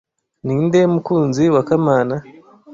Ninde 0.45 0.79
mukunzi 0.93 1.43
wa 1.55 1.61
Kamana 1.67 2.15